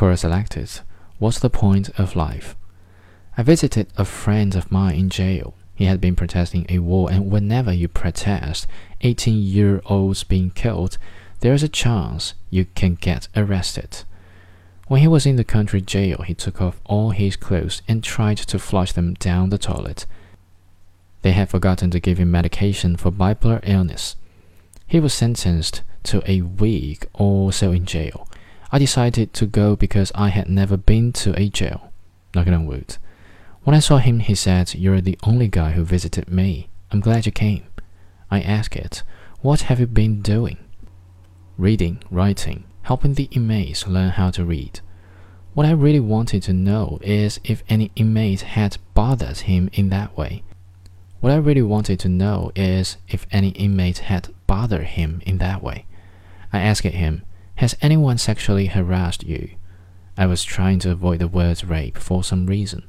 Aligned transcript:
Quora 0.00 0.18
selected 0.18 0.80
What's 1.18 1.40
the 1.40 1.50
point 1.50 1.90
of 1.98 2.16
life? 2.16 2.56
I 3.36 3.42
visited 3.42 3.88
a 3.98 4.06
friend 4.06 4.54
of 4.54 4.72
mine 4.72 4.94
in 4.94 5.10
jail. 5.10 5.52
He 5.74 5.84
had 5.84 6.00
been 6.00 6.16
protesting 6.16 6.64
a 6.70 6.78
war, 6.78 7.12
and 7.12 7.30
whenever 7.30 7.70
you 7.70 7.86
protest 7.86 8.66
18 9.02 9.36
year 9.36 9.82
olds 9.84 10.24
being 10.24 10.52
killed, 10.52 10.96
there's 11.40 11.62
a 11.62 11.68
chance 11.68 12.32
you 12.48 12.64
can 12.64 12.94
get 12.94 13.28
arrested. 13.36 14.04
When 14.86 15.02
he 15.02 15.06
was 15.06 15.26
in 15.26 15.36
the 15.36 15.44
country 15.44 15.82
jail, 15.82 16.22
he 16.26 16.32
took 16.32 16.62
off 16.62 16.80
all 16.86 17.10
his 17.10 17.36
clothes 17.36 17.82
and 17.86 18.02
tried 18.02 18.38
to 18.38 18.58
flush 18.58 18.92
them 18.92 19.12
down 19.12 19.50
the 19.50 19.58
toilet. 19.58 20.06
They 21.20 21.32
had 21.32 21.50
forgotten 21.50 21.90
to 21.90 22.00
give 22.00 22.16
him 22.16 22.30
medication 22.30 22.96
for 22.96 23.12
bipolar 23.12 23.60
illness. 23.64 24.16
He 24.86 24.98
was 24.98 25.12
sentenced 25.12 25.82
to 26.04 26.22
a 26.24 26.40
week 26.40 27.04
or 27.12 27.52
so 27.52 27.70
in 27.70 27.84
jail. 27.84 28.26
I 28.72 28.78
decided 28.78 29.32
to 29.34 29.46
go 29.46 29.74
because 29.74 30.12
I 30.14 30.28
had 30.28 30.48
never 30.48 30.76
been 30.76 31.12
to 31.14 31.38
a 31.38 31.48
jail. 31.48 31.92
Knocking 32.34 32.54
on 32.54 32.66
wood. 32.66 32.98
When 33.64 33.74
I 33.74 33.80
saw 33.80 33.98
him, 33.98 34.20
he 34.20 34.34
said, 34.34 34.74
You're 34.74 35.00
the 35.00 35.18
only 35.24 35.48
guy 35.48 35.72
who 35.72 35.84
visited 35.84 36.30
me. 36.30 36.68
I'm 36.92 37.00
glad 37.00 37.26
you 37.26 37.32
came. 37.32 37.64
I 38.30 38.40
asked 38.40 38.76
it, 38.76 39.02
What 39.40 39.62
have 39.62 39.80
you 39.80 39.86
been 39.86 40.22
doing? 40.22 40.58
Reading, 41.58 42.02
writing, 42.10 42.64
helping 42.82 43.14
the 43.14 43.28
inmates 43.32 43.88
learn 43.88 44.10
how 44.10 44.30
to 44.30 44.44
read. 44.44 44.80
What 45.54 45.66
I 45.66 45.72
really 45.72 46.00
wanted 46.00 46.44
to 46.44 46.52
know 46.52 47.00
is 47.02 47.40
if 47.42 47.64
any 47.68 47.90
inmate 47.96 48.42
had 48.42 48.78
bothered 48.94 49.38
him 49.38 49.68
in 49.72 49.88
that 49.88 50.16
way. 50.16 50.44
What 51.18 51.32
I 51.32 51.36
really 51.36 51.62
wanted 51.62 51.98
to 52.00 52.08
know 52.08 52.52
is 52.54 52.96
if 53.08 53.26
any 53.32 53.48
inmate 53.50 53.98
had 53.98 54.28
bothered 54.46 54.86
him 54.86 55.20
in 55.26 55.38
that 55.38 55.60
way. 55.60 55.86
I 56.52 56.60
asked 56.60 56.84
him, 56.84 57.22
Has 57.60 57.76
anyone 57.82 58.16
sexually 58.16 58.68
harassed 58.68 59.22
you? 59.22 59.50
I 60.16 60.24
was 60.24 60.42
trying 60.42 60.78
to 60.78 60.92
avoid 60.92 61.18
the 61.18 61.28
word 61.28 61.62
rape 61.62 61.98
for 61.98 62.24
some 62.24 62.46
reason. 62.46 62.84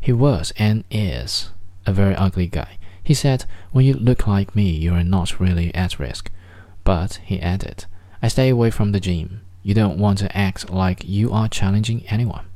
He 0.00 0.14
was 0.14 0.50
and 0.56 0.84
is 0.90 1.50
a 1.84 1.92
very 1.92 2.14
ugly 2.14 2.46
guy. 2.46 2.78
He 3.02 3.12
said, 3.12 3.44
When 3.70 3.84
you 3.84 3.92
look 3.92 4.26
like 4.26 4.56
me, 4.56 4.70
you 4.70 4.94
are 4.94 5.04
not 5.04 5.38
really 5.38 5.74
at 5.74 5.98
risk. 5.98 6.30
But, 6.84 7.20
he 7.22 7.38
added, 7.38 7.84
I 8.22 8.28
stay 8.28 8.48
away 8.48 8.70
from 8.70 8.92
the 8.92 9.00
gym. 9.00 9.42
You 9.62 9.74
don't 9.74 9.98
want 9.98 10.20
to 10.20 10.34
act 10.34 10.70
like 10.70 11.06
you 11.06 11.30
are 11.30 11.46
challenging 11.46 12.06
anyone. 12.06 12.46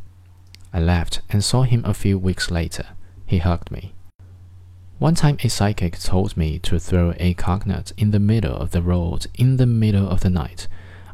I 0.72 0.80
left 0.80 1.20
and 1.28 1.44
saw 1.44 1.64
him 1.64 1.84
a 1.84 1.92
few 1.92 2.18
weeks 2.18 2.50
later. 2.50 2.86
He 3.26 3.38
hugged 3.38 3.70
me. 3.70 3.92
One 4.98 5.14
time 5.14 5.36
a 5.44 5.48
psychic 5.48 5.98
told 5.98 6.34
me 6.34 6.58
to 6.60 6.78
throw 6.78 7.12
a 7.18 7.34
coconut 7.34 7.92
in 7.98 8.10
the 8.10 8.18
middle 8.18 8.56
of 8.56 8.70
the 8.70 8.80
road 8.80 9.26
in 9.34 9.58
the 9.58 9.66
middle 9.66 10.08
of 10.08 10.20
the 10.20 10.30
night. 10.30 10.66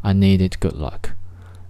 I 0.09 0.15
needed 0.15 0.59
good 0.59 0.73
luck. 0.73 1.11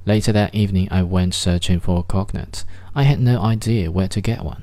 Later 0.06 0.30
that 0.30 0.54
evening, 0.54 0.86
I 0.92 1.02
went 1.02 1.34
searching 1.34 1.80
for 1.80 1.98
a 1.98 2.02
coconut. 2.04 2.62
I 2.94 3.02
had 3.02 3.18
no 3.18 3.40
idea 3.42 3.90
where 3.90 4.06
to 4.06 4.20
get 4.20 4.44
one. 4.44 4.62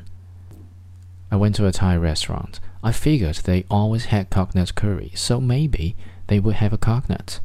I 1.30 1.36
went 1.36 1.56
to 1.56 1.68
a 1.68 1.74
Thai 1.74 1.98
restaurant. 1.98 2.62
I 2.82 2.94
figured 2.94 3.36
they 3.36 3.66
always 3.70 4.06
had 4.06 4.30
coconut 4.30 4.76
curry, 4.76 5.12
so 5.14 5.42
maybe 5.42 5.98
they 6.28 6.40
would 6.40 6.56
have 6.56 6.72
a 6.72 6.78
coconut. 6.78 7.42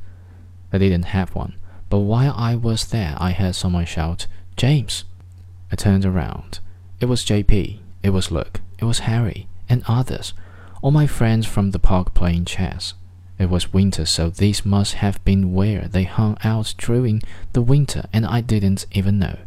They 0.71 0.79
didn't 0.79 1.07
have 1.07 1.35
one, 1.35 1.57
but 1.89 1.99
while 1.99 2.35
I 2.37 2.55
was 2.55 2.87
there, 2.87 3.17
I 3.19 3.33
heard 3.33 3.57
someone 3.57 3.87
shout, 3.87 4.29
James! 4.57 5.03
I 5.73 5.75
turned 5.75 6.05
around. 6.05 6.61
It 7.01 7.07
was 7.07 7.25
JP, 7.25 7.81
it 8.05 8.11
was 8.11 8.31
Luke, 8.31 8.61
it 8.79 8.85
was 8.85 9.01
Harry, 9.01 9.49
and 9.69 9.83
others, 9.89 10.33
all 10.81 10.93
my 10.93 11.09
friends 11.09 11.45
from 11.45 11.73
the 11.73 11.81
park 11.81 12.15
playing 12.15 12.45
chess. 12.45 12.95
It 13.41 13.49
was 13.49 13.73
winter, 13.73 14.05
so 14.05 14.29
this 14.29 14.67
must 14.67 14.97
have 14.97 15.25
been 15.25 15.55
where 15.55 15.89
they 15.89 16.05
hung 16.05 16.37
out 16.45 16.75
during 16.77 17.23
the 17.55 17.63
winter, 17.63 18.05
and 18.13 18.27
I 18.27 18.43
didn't 18.43 18.85
even 18.93 19.19
know. 19.19 19.39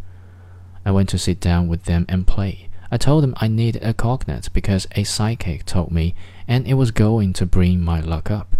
I 0.83 0.89
went 0.89 1.09
to 1.09 1.19
sit 1.19 1.39
down 1.39 1.67
with 1.67 1.83
them 1.83 2.07
and 2.09 2.25
play. 2.25 2.69
I 2.89 2.97
told 2.97 3.21
them 3.21 3.35
I 3.37 3.47
needed 3.47 3.83
a 3.83 3.93
coconut 3.93 4.49
because 4.51 4.87
a 4.95 5.03
psychic 5.03 5.65
told 5.65 5.91
me, 5.91 6.15
and 6.47 6.65
it 6.65 6.73
was 6.73 6.89
going 6.89 7.33
to 7.33 7.45
bring 7.45 7.81
my 7.81 7.99
luck 7.99 8.31
up. 8.31 8.55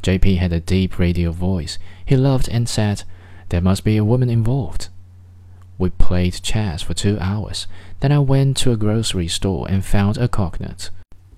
JP 0.00 0.38
had 0.38 0.52
a 0.52 0.60
deep 0.60 0.96
radio 0.96 1.32
voice. 1.32 1.76
He 2.06 2.16
laughed 2.16 2.46
and 2.46 2.68
said, 2.68 3.02
There 3.48 3.60
must 3.60 3.82
be 3.82 3.96
a 3.96 4.04
woman 4.04 4.30
involved. 4.30 4.90
We 5.76 5.90
played 5.90 6.40
chess 6.40 6.82
for 6.82 6.94
two 6.94 7.18
hours. 7.18 7.66
Then 7.98 8.12
I 8.12 8.20
went 8.20 8.58
to 8.58 8.70
a 8.70 8.76
grocery 8.76 9.26
store 9.26 9.66
and 9.68 9.84
found 9.84 10.18
a 10.18 10.28
coconut. 10.28 10.90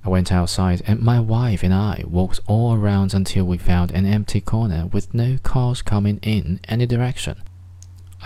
I 0.05 0.11
went 0.11 0.31
outside, 0.31 0.83
and 0.87 1.01
my 1.01 1.19
wife 1.19 1.63
and 1.63 1.73
I 1.73 2.05
walked 2.07 2.41
all 2.47 2.75
around 2.75 3.15
until 3.15 3.45
we 3.47 3.57
found 3.57 3.91
an 3.91 4.05
empty 4.05 4.41
corner 4.41 4.87
with 4.87 5.15
no 5.15 5.39
cars 5.43 5.81
coming 5.81 6.19
in 6.23 6.61
any 6.69 6.85
direction. 6.85 7.43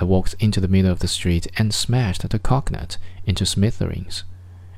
I 0.01 0.05
walked 0.05 0.35
into 0.41 0.61
the 0.61 0.69
middle 0.69 0.91
of 0.91 0.99
the 0.99 1.09
street 1.09 1.47
and 1.57 1.73
smashed 1.73 2.29
the 2.29 2.39
coconut 2.39 2.99
into 3.25 3.47
smithereens. 3.47 4.25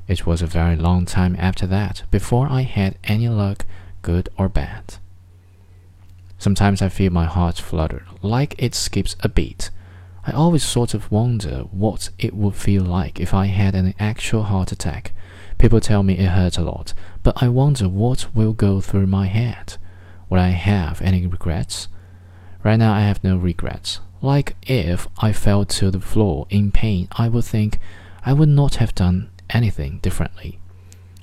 It 0.07 0.25
was 0.25 0.41
a 0.41 0.47
very 0.47 0.75
long 0.75 1.05
time 1.05 1.35
after 1.39 1.65
that 1.67 2.03
before 2.11 2.47
I 2.49 2.61
had 2.61 2.97
any 3.03 3.29
luck, 3.29 3.65
good 4.01 4.29
or 4.37 4.49
bad. 4.49 4.95
Sometimes 6.37 6.81
I 6.81 6.89
feel 6.89 7.11
my 7.11 7.25
heart 7.25 7.57
flutter, 7.59 8.05
like 8.21 8.55
it 8.57 8.75
skips 8.75 9.15
a 9.21 9.29
beat. 9.29 9.69
I 10.25 10.31
always 10.31 10.63
sort 10.63 10.93
of 10.93 11.11
wonder 11.11 11.65
what 11.71 12.09
it 12.19 12.35
would 12.35 12.55
feel 12.55 12.83
like 12.83 13.19
if 13.19 13.33
I 13.33 13.45
had 13.47 13.73
an 13.73 13.93
actual 13.99 14.43
heart 14.43 14.71
attack. 14.71 15.13
People 15.61 15.79
tell 15.79 16.01
me 16.01 16.17
it 16.17 16.29
hurts 16.29 16.57
a 16.57 16.63
lot, 16.63 16.95
but 17.21 17.39
I 17.39 17.47
wonder 17.47 17.87
what 17.87 18.33
will 18.33 18.51
go 18.51 18.81
through 18.81 19.05
my 19.05 19.27
head. 19.27 19.77
Would 20.27 20.39
I 20.39 20.49
have 20.49 20.99
any 21.03 21.27
regrets? 21.27 21.87
Right 22.63 22.77
now, 22.77 22.91
I 22.91 23.01
have 23.01 23.23
no 23.23 23.37
regrets. 23.37 23.99
Like 24.23 24.55
if 24.63 25.07
I 25.19 25.31
fell 25.31 25.63
to 25.65 25.91
the 25.91 25.99
floor 25.99 26.47
in 26.49 26.71
pain, 26.71 27.09
I 27.11 27.29
would 27.29 27.45
think 27.45 27.77
I 28.25 28.33
would 28.33 28.49
not 28.49 28.75
have 28.75 28.95
done 28.95 29.29
anything 29.51 29.99
differently. 29.99 30.57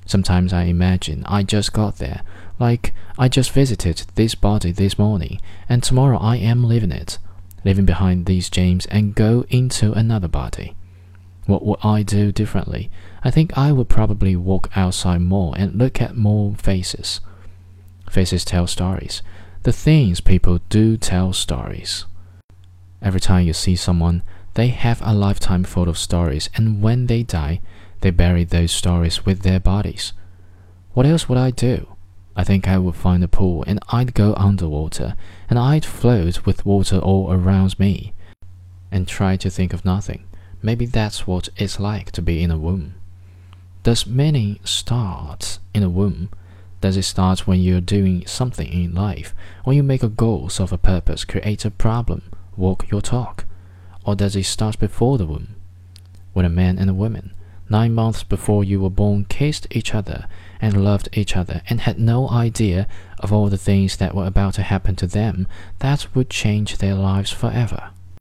Sometimes 0.05 0.53
I 0.53 0.63
imagine 0.63 1.25
I 1.25 1.43
just 1.43 1.73
got 1.73 1.97
there, 1.97 2.21
like 2.59 2.93
I 3.17 3.27
just 3.27 3.51
visited 3.51 4.05
this 4.15 4.35
body 4.35 4.71
this 4.71 4.97
morning, 4.97 5.41
and 5.67 5.83
tomorrow 5.83 6.17
I 6.17 6.37
am 6.37 6.63
leaving 6.63 6.93
it 6.93 7.17
leaving 7.65 7.85
behind 7.85 8.25
these 8.25 8.49
James 8.49 8.85
and 8.85 9.15
go 9.15 9.45
into 9.49 9.91
another 9.91 10.29
body. 10.29 10.75
What 11.49 11.65
would 11.65 11.79
I 11.83 12.03
do 12.03 12.31
differently? 12.31 12.91
I 13.23 13.31
think 13.31 13.57
I 13.57 13.71
would 13.71 13.89
probably 13.89 14.35
walk 14.35 14.69
outside 14.75 15.21
more 15.21 15.55
and 15.57 15.73
look 15.73 15.99
at 15.99 16.15
more 16.15 16.53
faces. 16.53 17.21
Faces 18.07 18.45
tell 18.45 18.67
stories. 18.67 19.23
The 19.63 19.71
things 19.71 20.21
people 20.21 20.59
do 20.69 20.95
tell 20.95 21.33
stories. 21.33 22.05
Every 23.01 23.19
time 23.19 23.47
you 23.47 23.53
see 23.53 23.75
someone, 23.75 24.21
they 24.53 24.67
have 24.67 25.01
a 25.03 25.11
lifetime 25.11 25.63
full 25.63 25.89
of 25.89 25.97
stories, 25.97 26.51
and 26.53 26.83
when 26.83 27.07
they 27.07 27.23
die, 27.23 27.61
they 28.01 28.11
bury 28.11 28.43
those 28.43 28.71
stories 28.71 29.25
with 29.25 29.41
their 29.41 29.59
bodies. 29.59 30.13
What 30.93 31.07
else 31.07 31.27
would 31.27 31.39
I 31.39 31.49
do? 31.49 31.95
I 32.35 32.43
think 32.43 32.67
I 32.67 32.77
would 32.77 32.95
find 32.95 33.23
a 33.23 33.27
pool 33.27 33.63
and 33.65 33.79
I'd 33.89 34.13
go 34.13 34.35
underwater 34.35 35.15
and 35.49 35.57
I'd 35.57 35.83
float 35.83 36.45
with 36.45 36.63
water 36.63 36.99
all 36.99 37.33
around 37.33 37.79
me 37.79 38.13
and 38.91 39.07
try 39.07 39.35
to 39.37 39.49
think 39.49 39.73
of 39.73 39.83
nothing. 39.83 40.28
Maybe 40.61 40.85
that's 40.85 41.25
what 41.25 41.49
it's 41.55 41.79
like 41.79 42.11
to 42.11 42.21
be 42.21 42.43
in 42.43 42.51
a 42.51 42.57
womb. 42.57 42.95
Does 43.83 44.05
meaning 44.05 44.59
start 44.63 45.59
in 45.73 45.83
a 45.83 45.89
womb? 45.89 46.29
Does 46.81 46.97
it 46.97 47.03
start 47.03 47.47
when 47.47 47.59
you're 47.61 47.81
doing 47.81 48.25
something 48.25 48.67
in 48.67 48.93
life? 48.93 49.33
When 49.63 49.75
you 49.75 49.83
make 49.83 50.03
a 50.03 50.09
goal, 50.09 50.49
solve 50.49 50.73
a 50.73 50.77
purpose, 50.77 51.25
create 51.25 51.65
a 51.65 51.71
problem, 51.71 52.23
walk 52.57 52.89
your 52.91 53.01
talk? 53.01 53.45
Or 54.05 54.15
does 54.15 54.35
it 54.35 54.45
start 54.45 54.79
before 54.79 55.17
the 55.17 55.25
womb? 55.25 55.55
When 56.33 56.45
a 56.45 56.49
man 56.49 56.77
and 56.77 56.89
a 56.89 56.93
woman 56.93 57.33
nine 57.69 57.93
months 57.93 58.23
before 58.23 58.63
you 58.63 58.81
were 58.81 58.89
born, 58.89 59.25
kissed 59.25 59.67
each 59.69 59.93
other 59.93 60.27
and 60.59 60.83
loved 60.83 61.07
each 61.13 61.37
other 61.37 61.61
and 61.69 61.81
had 61.81 61.99
no 61.99 62.27
idea 62.29 62.87
of 63.19 63.31
all 63.31 63.47
the 63.47 63.57
things 63.57 63.97
that 63.97 64.15
were 64.15 64.25
about 64.25 64.55
to 64.55 64.63
happen 64.63 64.95
to 64.95 65.07
them 65.07 65.47
that 65.79 66.07
would 66.15 66.29
change 66.29 66.77
their 66.77 66.95
lives 66.95 67.31
forever. 67.31 67.91